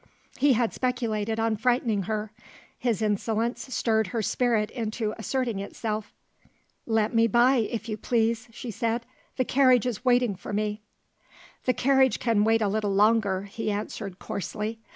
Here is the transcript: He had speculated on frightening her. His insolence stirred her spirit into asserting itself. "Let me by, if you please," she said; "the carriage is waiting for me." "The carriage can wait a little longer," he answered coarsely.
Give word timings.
He 0.39 0.53
had 0.53 0.73
speculated 0.73 1.39
on 1.39 1.57
frightening 1.57 2.01
her. 2.09 2.31
His 2.79 3.03
insolence 3.03 3.71
stirred 3.71 4.07
her 4.07 4.23
spirit 4.23 4.71
into 4.71 5.13
asserting 5.19 5.59
itself. 5.59 6.11
"Let 6.87 7.13
me 7.13 7.27
by, 7.27 7.57
if 7.57 7.87
you 7.87 7.97
please," 7.97 8.47
she 8.49 8.71
said; 8.71 9.05
"the 9.37 9.45
carriage 9.45 9.85
is 9.85 10.03
waiting 10.03 10.35
for 10.35 10.53
me." 10.53 10.81
"The 11.65 11.73
carriage 11.75 12.19
can 12.19 12.43
wait 12.43 12.63
a 12.63 12.67
little 12.67 12.95
longer," 12.95 13.43
he 13.43 13.69
answered 13.69 14.17
coarsely. 14.17 14.79